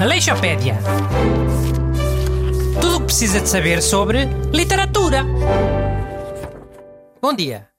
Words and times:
Aleixopédia. 0.00 0.76
Tudo 2.80 2.96
o 2.96 3.00
que 3.00 3.06
precisa 3.06 3.40
de 3.40 3.48
saber 3.48 3.82
sobre 3.82 4.24
literatura. 4.52 5.24
Bom 7.20 7.34
dia. 7.34 7.70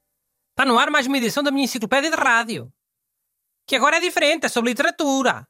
Está 0.50 0.64
no 0.64 0.78
ar 0.78 0.90
mais 0.90 1.08
uma 1.08 1.18
edição 1.18 1.42
da 1.42 1.50
minha 1.50 1.64
enciclopédia 1.64 2.10
de 2.10 2.16
rádio. 2.16 2.72
Que 3.66 3.74
agora 3.74 3.96
é 3.96 4.00
diferente, 4.00 4.46
é 4.46 4.48
sobre 4.48 4.70
literatura. 4.70 5.48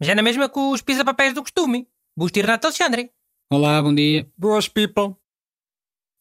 Mas 0.00 0.08
é 0.08 0.14
na 0.14 0.22
mesma 0.22 0.48
com 0.48 0.70
os 0.70 0.82
pisa-papéis 0.82 1.32
do 1.32 1.42
costume. 1.42 1.88
Busto 2.16 2.38
e 2.38 2.42
Renato 2.42 2.66
Alexandre. 2.66 3.12
Olá, 3.52 3.80
bom 3.80 3.94
dia. 3.94 4.28
Boas, 4.36 4.68
people. 4.68 5.14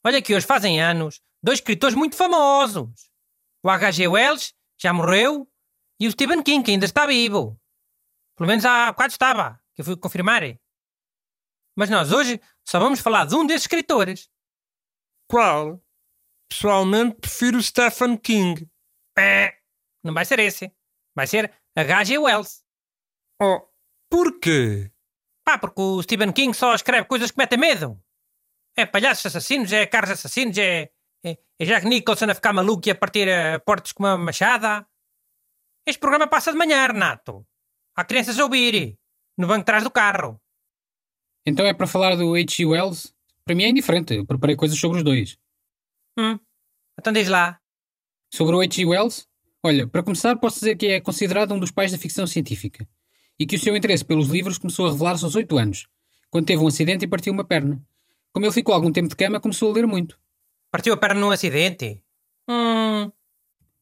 Olha 0.06 0.22
que 0.22 0.36
hoje 0.36 0.46
fazem 0.46 0.80
anos 0.80 1.20
dois 1.42 1.58
escritores 1.58 1.96
muito 1.96 2.16
famosos. 2.16 3.10
O 3.64 3.70
H.G. 3.70 4.08
Wells, 4.08 4.54
já 4.80 4.94
morreu, 4.94 5.48
e 6.00 6.08
o 6.08 6.12
Stephen 6.12 6.44
King, 6.44 6.64
que 6.64 6.72
ainda 6.72 6.86
está 6.86 7.06
vivo. 7.06 7.60
Pelo 8.36 8.48
menos 8.48 8.66
há 8.66 8.92
bocado 8.92 9.12
estava, 9.12 9.62
que 9.74 9.82
eu 9.82 9.86
fui 9.86 9.96
confirmar. 9.96 10.42
Mas 11.78 11.90
nós 11.90 12.12
hoje 12.12 12.42
só 12.68 12.80
vamos 12.80 13.00
falar 13.00 13.26
de 13.26 13.36
um 13.36 13.46
desses 13.46 13.64
escritores. 13.64 14.30
Qual? 15.30 15.82
Pessoalmente 16.50 17.16
prefiro 17.16 17.62
Stephen 17.62 18.18
King. 18.18 18.70
É, 19.18 19.58
não 20.04 20.14
vai 20.14 20.26
ser 20.26 20.40
esse. 20.40 20.72
Vai 21.16 21.28
ser 21.28 21.54
H.G. 21.76 22.18
Wells. 22.18 22.64
Oh, 23.42 23.62
porquê? 24.10 24.92
Pá, 25.44 25.58
porque 25.58 25.82
o 25.82 26.02
Stephen 26.02 26.32
King 26.32 26.56
só 26.56 26.74
escreve 26.76 27.08
coisas 27.08 27.32
que 27.32 27.38
metem 27.38 27.60
medo. 27.60 28.02
É 28.76 28.86
palhaços 28.86 29.26
assassinos, 29.28 29.72
é 29.72 29.86
carros 29.86 30.12
assassinos, 30.12 30.58
é, 30.58 30.92
é, 31.24 31.38
é 31.60 31.66
Jack 31.66 31.88
Nicholson 31.88 32.30
a 32.30 32.36
ficar 32.36 32.52
maluco 32.52 32.88
e 32.88 32.92
a 32.92 32.96
partir 32.96 33.30
a 33.30 33.60
portas 33.60 33.94
com 33.94 34.04
uma 34.04 34.18
machada. 34.18 34.86
Este 35.88 36.00
programa 36.00 36.28
passa 36.28 36.52
de 36.52 36.58
manhã, 36.58 36.88
Renato. 36.88 37.46
Há 37.96 38.04
crianças 38.04 38.40
a 38.40 38.44
ouvir. 38.44 38.98
No 39.38 39.46
banco 39.46 39.60
de 39.60 39.66
trás 39.66 39.84
do 39.84 39.92
carro. 39.92 40.42
Então 41.46 41.64
é 41.64 41.76
para 41.76 41.86
falar 41.86 42.16
do 42.16 42.34
H.G. 42.34 42.66
Wells? 42.66 43.14
Para 43.44 43.54
mim 43.54 43.66
é 43.66 43.70
indiferente. 43.70 44.16
Eu 44.16 44.26
preparei 44.26 44.56
coisas 44.56 44.80
sobre 44.80 44.98
os 44.98 45.04
dois. 45.04 45.38
Hum. 46.18 46.40
Então 47.00 47.14
diz 47.14 47.28
lá. 47.28 47.62
Sobre 48.34 48.56
o 48.56 48.62
H.G. 48.62 48.84
Wells? 48.84 49.28
Olha, 49.62 49.88
para 49.88 50.02
começar, 50.02 50.36
posso 50.38 50.60
dizer 50.60 50.76
que 50.76 50.88
é 50.88 51.00
considerado 51.00 51.54
um 51.54 51.60
dos 51.60 51.70
pais 51.70 51.92
da 51.92 52.00
ficção 52.00 52.26
científica. 52.26 52.88
E 53.38 53.46
que 53.46 53.56
o 53.56 53.60
seu 53.60 53.76
interesse 53.76 54.04
pelos 54.04 54.28
livros 54.28 54.58
começou 54.58 54.88
a 54.88 54.92
revelar-se 54.92 55.24
aos 55.24 55.36
8 55.36 55.56
anos, 55.58 55.88
quando 56.32 56.48
teve 56.48 56.64
um 56.64 56.68
acidente 56.68 57.06
e 57.06 57.08
partiu 57.08 57.32
uma 57.32 57.44
perna. 57.44 57.80
Como 58.34 58.44
ele 58.44 58.54
ficou 58.54 58.74
algum 58.74 58.92
tempo 58.92 59.10
de 59.10 59.16
cama, 59.16 59.40
começou 59.40 59.70
a 59.70 59.74
ler 59.74 59.86
muito. 59.86 60.20
Partiu 60.72 60.96
a 60.96 60.98
perna 60.98 61.22
num 61.22 61.32
acidente? 61.32 62.02
Hum. 62.50 63.12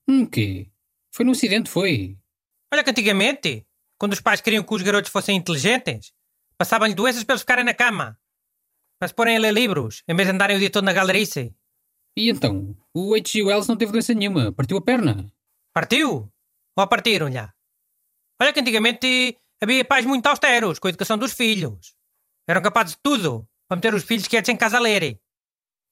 Um 0.07 0.25
quê? 0.25 0.72
Foi 1.13 1.23
num 1.23 1.31
acidente, 1.31 1.69
foi. 1.69 2.17
Olha 2.73 2.83
que 2.83 2.89
antigamente, 2.89 3.67
quando 3.99 4.13
os 4.13 4.21
pais 4.21 4.41
queriam 4.41 4.63
que 4.63 4.73
os 4.73 4.81
garotos 4.81 5.11
fossem 5.11 5.37
inteligentes, 5.37 6.11
passavam-lhe 6.57 6.95
doenças 6.95 7.23
para 7.23 7.33
eles 7.33 7.41
ficarem 7.41 7.63
na 7.63 7.73
cama. 7.73 8.19
Para 8.99 9.07
se 9.07 9.13
porem 9.13 9.37
a 9.37 9.39
ler 9.39 9.53
livros, 9.53 10.01
em 10.07 10.15
vez 10.15 10.27
de 10.27 10.33
andarem 10.33 10.57
o 10.57 10.59
dia 10.59 10.71
todo 10.71 10.85
na 10.85 10.93
galerice. 10.93 11.55
E 12.17 12.29
então? 12.29 12.75
O 12.93 13.13
H.G. 13.13 13.43
Wells 13.43 13.67
não 13.67 13.77
teve 13.77 13.91
doença 13.91 14.13
nenhuma, 14.13 14.51
partiu 14.51 14.77
a 14.77 14.81
perna. 14.81 15.31
Partiu? 15.71 16.31
Ou 16.75 16.87
partiram-lhe? 16.87 17.37
Olha 18.41 18.51
que 18.51 18.59
antigamente 18.59 19.37
havia 19.61 19.85
pais 19.85 20.05
muito 20.05 20.25
austeros 20.25 20.79
com 20.79 20.87
a 20.87 20.89
educação 20.89 21.17
dos 21.17 21.33
filhos. 21.33 21.95
Eram 22.47 22.61
capazes 22.61 22.95
de 22.95 23.01
tudo 23.03 23.47
para 23.67 23.77
meter 23.77 23.93
os 23.93 24.03
filhos 24.03 24.27
quietos 24.27 24.49
em 24.49 24.57
casa 24.57 24.77
a 24.77 24.79
lerem. 24.79 25.19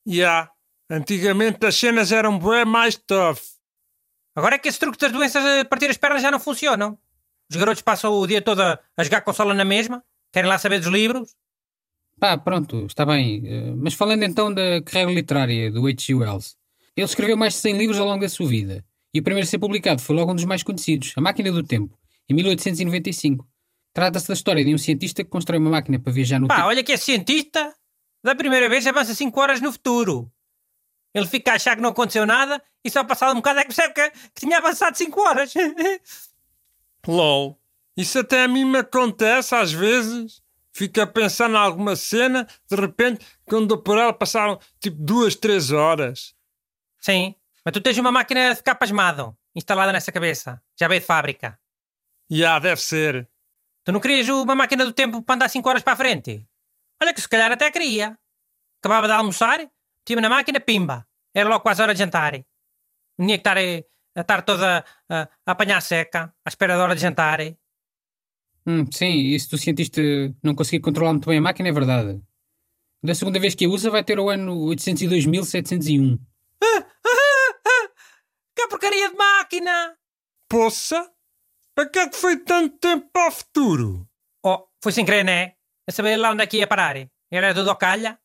Já. 0.07 0.13
Yeah. 0.13 0.51
Antigamente 0.89 1.65
as 1.65 1.75
cenas 1.75 2.11
eram 2.11 2.37
bem 2.39 2.65
mais 2.65 2.97
tough. 2.97 3.60
Agora 4.35 4.55
é 4.55 4.57
que 4.57 4.67
esses 4.69 4.79
truques 4.79 4.99
das 4.99 5.11
doenças 5.11 5.43
a 5.43 5.65
partir 5.65 5.87
das 5.87 5.97
pernas 5.97 6.21
já 6.21 6.31
não 6.31 6.39
funcionam. 6.39 6.97
Os 7.49 7.55
garotos 7.57 7.81
passam 7.81 8.13
o 8.13 8.25
dia 8.25 8.41
todo 8.41 8.61
a, 8.61 8.79
a 8.95 9.03
jogar 9.03 9.21
consola 9.21 9.53
na 9.53 9.65
mesma, 9.65 10.03
querem 10.31 10.49
lá 10.49 10.57
saber 10.57 10.79
dos 10.79 10.87
livros. 10.87 11.35
Pá, 12.19 12.37
pronto, 12.37 12.85
está 12.85 13.05
bem. 13.05 13.39
Uh, 13.39 13.77
mas 13.77 13.93
falando 13.93 14.23
então 14.23 14.53
da 14.53 14.81
carreira 14.83 15.11
literária 15.11 15.71
do 15.71 15.85
H.G. 15.85 16.13
Wells, 16.15 16.55
ele 16.95 17.05
escreveu 17.05 17.35
mais 17.35 17.53
de 17.53 17.59
100 17.59 17.77
livros 17.77 17.99
ao 17.99 18.07
longo 18.07 18.21
da 18.21 18.29
sua 18.29 18.47
vida. 18.47 18.85
E 19.13 19.19
o 19.19 19.23
primeiro 19.23 19.45
a 19.45 19.49
ser 19.49 19.59
publicado 19.59 20.01
foi 20.01 20.15
logo 20.15 20.31
um 20.31 20.35
dos 20.35 20.45
mais 20.45 20.63
conhecidos, 20.63 21.13
A 21.17 21.21
Máquina 21.21 21.51
do 21.51 21.63
Tempo, 21.63 21.97
em 22.29 22.33
1895. 22.33 23.45
Trata-se 23.93 24.27
da 24.29 24.33
história 24.33 24.63
de 24.63 24.73
um 24.73 24.77
cientista 24.77 25.21
que 25.23 25.29
constrói 25.29 25.59
uma 25.59 25.71
máquina 25.71 25.99
para 25.99 26.13
viajar 26.13 26.39
no 26.39 26.47
Pá, 26.47 26.55
tempo. 26.57 26.67
olha 26.67 26.83
que 26.83 26.93
é 26.93 26.97
cientista. 26.97 27.73
Da 28.23 28.35
primeira 28.35 28.69
vez 28.69 28.85
avança 28.87 29.13
5 29.13 29.37
horas 29.41 29.59
no 29.59 29.71
futuro. 29.71 30.31
Ele 31.13 31.27
fica 31.27 31.51
a 31.51 31.55
achar 31.55 31.75
que 31.75 31.81
não 31.81 31.89
aconteceu 31.89 32.25
nada 32.25 32.61
e 32.83 32.89
só 32.89 33.03
passado 33.03 33.31
um 33.31 33.35
bocado 33.35 33.59
é 33.59 33.63
que 33.63 33.73
percebe 33.73 33.93
que, 33.93 34.09
que 34.09 34.41
tinha 34.45 34.57
avançado 34.57 34.97
5 34.97 35.21
horas. 35.21 35.53
LOL. 37.05 37.59
Isso 37.97 38.19
até 38.19 38.43
a 38.43 38.47
mim 38.47 38.65
me 38.65 38.79
acontece 38.79 39.53
às 39.53 39.71
vezes. 39.71 40.41
Fico 40.73 41.01
a 41.01 41.07
pensar 41.07 41.49
em 41.49 41.55
alguma 41.55 41.97
cena, 41.97 42.47
de 42.69 42.75
repente, 42.77 43.25
quando 43.45 43.77
por 43.77 43.97
ela, 43.97 44.13
passaram 44.13 44.57
tipo 44.79 44.95
duas, 45.01 45.35
três 45.35 45.69
horas. 45.71 46.33
Sim, 46.97 47.35
mas 47.65 47.73
tu 47.73 47.81
tens 47.81 47.97
uma 47.97 48.11
máquina 48.11 48.51
de 48.51 48.55
ficar 48.55 48.75
pasmado, 48.75 49.37
instalada 49.53 49.91
nessa 49.91 50.13
cabeça. 50.13 50.61
Já 50.79 50.87
veio 50.87 51.01
de 51.01 51.05
fábrica. 51.05 51.59
Já, 52.29 52.37
yeah, 52.37 52.59
deve 52.59 52.79
ser. 52.79 53.29
Tu 53.83 53.91
não 53.91 53.99
querias 53.99 54.29
uma 54.29 54.55
máquina 54.55 54.85
do 54.85 54.93
tempo 54.93 55.21
para 55.21 55.35
andar 55.35 55.49
5 55.49 55.67
horas 55.67 55.83
para 55.83 55.93
a 55.93 55.97
frente? 55.97 56.47
Olha 57.01 57.13
que 57.13 57.19
se 57.19 57.27
calhar 57.27 57.51
até 57.51 57.69
queria. 57.69 58.17
Acabava 58.79 59.07
de 59.07 59.13
almoçar, 59.13 59.59
tive 60.11 60.21
na 60.21 60.29
máquina, 60.29 60.59
pimba. 60.59 61.07
Era 61.33 61.47
logo 61.47 61.61
quase 61.61 61.81
a 61.81 61.85
hora 61.85 61.93
de 61.93 61.99
jantar. 61.99 62.33
Não 63.17 63.25
tinha 63.25 63.37
que 63.37 63.41
estar 63.41 63.57
a, 63.57 63.61
a 63.61 64.21
estar 64.21 64.41
toda 64.41 64.85
a, 65.09 65.21
a, 65.21 65.29
apanhar 65.45 65.81
seca, 65.81 66.33
à 66.45 66.49
espera 66.49 66.75
da 66.75 66.83
hora 66.83 66.95
de 66.95 67.01
jantar. 67.01 67.39
Hum, 68.67 68.85
sim, 68.91 69.33
e 69.33 69.39
se 69.39 69.53
o 69.55 69.57
cientista 69.57 70.01
não 70.43 70.53
conseguir 70.53 70.81
controlar 70.81 71.13
muito 71.13 71.29
bem 71.29 71.39
a 71.39 71.41
máquina, 71.41 71.69
é 71.69 71.71
verdade. 71.71 72.21
Da 73.01 73.15
segunda 73.15 73.39
vez 73.39 73.55
que 73.55 73.65
a 73.65 73.69
usa, 73.69 73.89
vai 73.89 74.03
ter 74.03 74.19
o 74.19 74.29
ano 74.29 74.53
802.701. 74.67 76.19
Ah, 76.61 76.67
ah, 76.67 77.59
ah, 77.65 77.89
que 78.55 78.67
porcaria 78.67 79.09
de 79.09 79.15
máquina! 79.15 79.95
Poça! 80.47 81.09
Para 81.73 81.89
que 81.89 81.99
é 81.99 82.09
que 82.09 82.17
foi 82.17 82.37
tanto 82.37 82.77
tempo 82.77 83.09
para 83.11 83.29
o 83.29 83.31
futuro? 83.31 84.07
Oh, 84.45 84.67
foi 84.83 84.91
sem 84.91 85.05
querer, 85.05 85.23
né? 85.23 85.53
A 85.87 85.91
saber 85.91 86.17
lá 86.17 86.31
onde 86.31 86.43
é 86.43 86.47
que 86.47 86.57
ia 86.57 86.67
parar. 86.67 86.97
Era 87.31 87.53
tudo 87.53 87.69
ao 87.69 87.77
calha? 87.77 88.19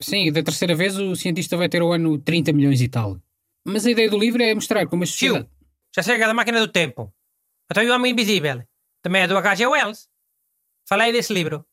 Sim, 0.00 0.30
da 0.32 0.42
terceira 0.42 0.74
vez 0.74 0.98
o 0.98 1.16
cientista 1.16 1.56
vai 1.56 1.68
ter 1.68 1.82
o 1.82 1.92
ano 1.92 2.18
30 2.18 2.52
milhões 2.52 2.80
e 2.80 2.88
tal. 2.88 3.20
Mas 3.64 3.86
a 3.86 3.90
ideia 3.90 4.10
do 4.10 4.18
livro 4.18 4.42
é 4.42 4.54
mostrar 4.54 4.86
como 4.86 5.02
a 5.02 5.06
sociedade... 5.06 5.44
Tio, 5.44 5.50
já 5.94 6.02
chega 6.02 6.26
da 6.26 6.34
máquina 6.34 6.60
do 6.60 6.68
tempo. 6.68 7.12
Então 7.70 7.84
o 7.84 7.92
Homem 7.92 8.12
Invisível 8.12 8.62
também 9.02 9.22
é 9.22 9.26
do 9.26 9.36
H.G. 9.36 9.66
Wells. 9.66 10.08
Falei 10.88 11.12
desse 11.12 11.32
livro. 11.32 11.64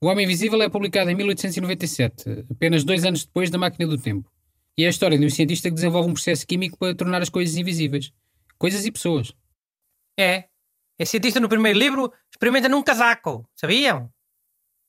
O 0.00 0.06
Homem 0.06 0.24
Invisível 0.24 0.60
é 0.62 0.68
publicado 0.68 1.10
em 1.10 1.14
1897, 1.14 2.46
apenas 2.50 2.84
dois 2.84 3.04
anos 3.04 3.24
depois 3.24 3.50
da 3.50 3.58
Máquina 3.58 3.86
do 3.86 3.98
Tempo. 3.98 4.30
E 4.78 4.84
é 4.84 4.86
a 4.86 4.90
história 4.90 5.18
de 5.18 5.26
um 5.26 5.30
cientista 5.30 5.68
que 5.68 5.74
desenvolve 5.74 6.08
um 6.08 6.14
processo 6.14 6.46
químico 6.46 6.78
para 6.78 6.94
tornar 6.94 7.20
as 7.20 7.28
coisas 7.28 7.56
invisíveis. 7.56 8.12
Coisas 8.56 8.86
e 8.86 8.92
pessoas. 8.92 9.34
É. 10.18 10.48
Esse 10.98 11.12
cientista 11.12 11.40
no 11.40 11.48
primeiro 11.48 11.78
livro 11.78 12.12
experimenta 12.30 12.68
num 12.68 12.82
casaco, 12.82 13.48
sabiam? 13.54 14.10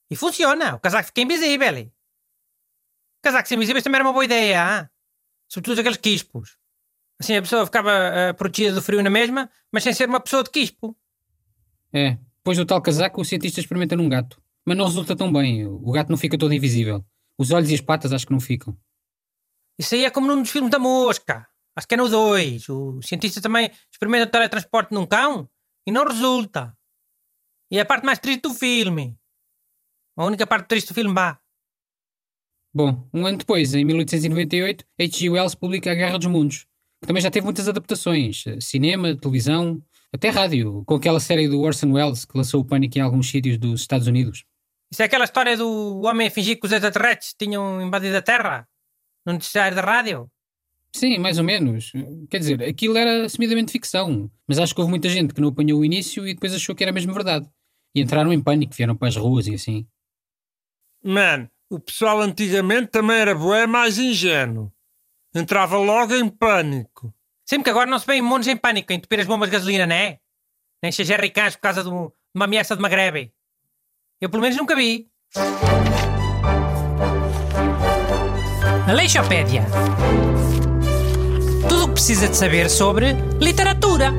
E 0.09 0.15
funciona. 0.15 0.75
O 0.75 0.79
casaco 0.79 1.07
fica 1.07 1.21
invisível. 1.21 1.91
Casacos 3.21 3.51
invisíveis 3.51 3.83
também 3.83 3.97
era 3.97 4.07
uma 4.07 4.13
boa 4.13 4.25
ideia, 4.25 4.63
ah? 4.63 4.89
sobretudo 5.51 5.79
aqueles 5.79 5.97
quispos. 5.97 6.57
Assim 7.19 7.35
a 7.35 7.41
pessoa 7.41 7.65
ficava 7.65 7.91
uh, 7.91 8.33
protegida 8.33 8.73
do 8.73 8.81
frio 8.81 9.03
na 9.03 9.09
mesma, 9.09 9.49
mas 9.71 9.83
sem 9.83 9.93
ser 9.93 10.07
uma 10.07 10.19
pessoa 10.19 10.43
de 10.43 10.49
quispo. 10.49 10.97
É, 11.93 12.17
depois 12.37 12.57
do 12.57 12.65
tal 12.65 12.81
casaco, 12.81 13.21
o 13.21 13.25
cientista 13.25 13.59
experimenta 13.59 13.95
num 13.95 14.07
gato. 14.07 14.41
Mas 14.65 14.77
não 14.77 14.85
resulta 14.85 15.15
tão 15.15 15.31
bem. 15.31 15.67
O 15.67 15.91
gato 15.91 16.09
não 16.09 16.17
fica 16.17 16.37
todo 16.37 16.53
invisível. 16.53 17.03
Os 17.37 17.51
olhos 17.51 17.69
e 17.69 17.75
as 17.75 17.81
patas 17.81 18.13
acho 18.13 18.25
que 18.25 18.31
não 18.31 18.39
ficam. 18.39 18.77
Isso 19.77 19.93
aí 19.93 20.05
é 20.05 20.09
como 20.09 20.27
num 20.27 20.41
dos 20.41 20.51
filmes 20.51 20.71
da 20.71 20.79
mosca. 20.79 21.47
Acho 21.75 21.87
que 21.87 21.95
é 21.95 21.97
no 21.97 22.07
2. 22.07 22.69
O 22.69 23.01
cientista 23.01 23.41
também 23.41 23.71
experimenta 23.91 24.25
o 24.25 24.31
teletransporte 24.31 24.93
num 24.93 25.05
cão 25.05 25.49
e 25.85 25.91
não 25.91 26.05
resulta. 26.05 26.77
E 27.69 27.77
é 27.77 27.81
a 27.81 27.85
parte 27.85 28.05
mais 28.05 28.19
triste 28.19 28.41
do 28.43 28.53
filme. 28.53 29.17
A 30.15 30.25
única 30.25 30.45
parte 30.45 30.67
triste 30.67 30.89
do 30.89 30.93
filme, 30.93 31.13
vá. 31.13 31.40
Bom, 32.73 33.07
um 33.13 33.25
ano 33.25 33.37
depois, 33.37 33.73
em 33.73 33.83
1898, 33.83 34.85
H.G. 34.97 35.29
Wells 35.29 35.55
publica 35.55 35.91
A 35.91 35.95
Guerra 35.95 36.17
dos 36.17 36.27
Mundos, 36.27 36.65
que 37.01 37.07
também 37.07 37.21
já 37.21 37.29
teve 37.29 37.43
muitas 37.43 37.67
adaptações. 37.67 38.45
Cinema, 38.61 39.15
televisão, 39.15 39.83
até 40.13 40.29
rádio, 40.29 40.83
com 40.85 40.95
aquela 40.95 41.19
série 41.19 41.49
do 41.49 41.59
Orson 41.59 41.91
Welles 41.91 42.23
que 42.23 42.37
lançou 42.37 42.61
o 42.61 42.65
pânico 42.65 42.97
em 42.97 43.01
alguns 43.01 43.29
sítios 43.29 43.57
dos 43.57 43.81
Estados 43.81 44.07
Unidos. 44.07 44.45
Isso 44.91 45.01
é 45.01 45.05
aquela 45.05 45.25
história 45.25 45.57
do 45.57 46.01
homem 46.01 46.27
a 46.27 46.31
fingir 46.31 46.59
que 46.59 46.65
os 46.65 46.71
extraterrestres 46.71 47.33
tinham 47.37 47.81
invadido 47.81 48.15
a 48.15 48.21
Terra? 48.21 48.67
No 49.25 49.33
noticiário 49.33 49.75
da 49.75 49.81
rádio? 49.81 50.29
Sim, 50.93 51.17
mais 51.17 51.37
ou 51.37 51.43
menos. 51.43 51.91
Quer 52.29 52.39
dizer, 52.39 52.63
aquilo 52.63 52.97
era 52.97 53.25
assumidamente 53.25 53.71
ficção, 53.71 54.29
mas 54.47 54.59
acho 54.59 54.73
que 54.73 54.81
houve 54.81 54.89
muita 54.89 55.07
gente 55.07 55.33
que 55.33 55.39
não 55.39 55.49
apanhou 55.49 55.79
o 55.79 55.85
início 55.85 56.27
e 56.27 56.33
depois 56.33 56.53
achou 56.53 56.75
que 56.75 56.83
era 56.83 56.91
mesmo 56.91 57.13
verdade. 57.13 57.49
E 57.95 58.01
entraram 58.01 58.31
em 58.33 58.41
pânico, 58.41 58.73
vieram 58.73 58.95
para 58.95 59.07
as 59.07 59.15
ruas 59.15 59.47
e 59.47 59.55
assim. 59.55 59.87
Man, 61.03 61.49
o 61.71 61.79
pessoal 61.79 62.19
antigamente 62.19 62.87
também 62.87 63.15
era 63.15 63.33
bué 63.33 63.65
mais 63.65 63.97
ingênuo. 63.97 64.69
Entrava 65.33 65.77
logo 65.77 66.13
em 66.13 66.27
pânico. 66.27 67.13
Sempre 67.45 67.63
que 67.63 67.69
agora 67.69 67.89
não 67.89 67.97
se 67.97 68.05
vêem 68.05 68.21
montes 68.21 68.49
em 68.49 68.57
pânico 68.57 68.91
em 68.91 68.97
entupir 68.97 69.21
as 69.21 69.25
bombas 69.25 69.49
de 69.49 69.53
gasolina, 69.53 69.87
não 69.87 69.95
é? 69.95 70.19
Nem 70.83 70.91
se 70.91 71.01
ricãs 71.03 71.55
por 71.55 71.61
causa 71.61 71.81
de, 71.81 71.89
de 71.89 71.95
uma 72.35 72.43
ameaça 72.43 72.75
de 72.75 72.81
Magrebe. 72.81 73.33
Eu 74.19 74.29
pelo 74.29 74.41
menos 74.41 74.57
nunca 74.57 74.75
vi. 74.75 75.07
Aleixopédia. 78.89 79.65
Tudo 81.69 81.85
o 81.85 81.87
que 81.87 81.93
precisa 81.93 82.27
de 82.27 82.35
saber 82.35 82.69
sobre 82.69 83.13
literatura. 83.39 84.11